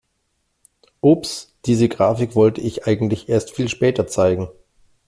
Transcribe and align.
Ups, 1.01 1.53
diese 1.67 1.87
Grafik 1.87 2.33
wollte 2.35 2.59
ich 2.59 2.87
eigentlich 2.87 3.29
erst 3.29 3.51
viel 3.51 3.69
später 3.69 4.07
zeigen. 4.07 4.47